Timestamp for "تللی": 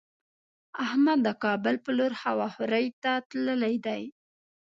3.29-3.75